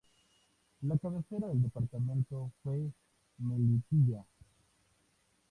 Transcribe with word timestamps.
La 0.81 0.97
cabecera 0.97 1.45
del 1.49 1.61
departamento 1.61 2.51
fue 2.63 2.89
Melipilla. 3.37 4.25